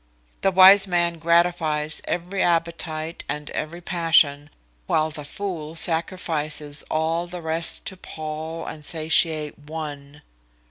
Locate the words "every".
2.05-2.41, 3.51-3.81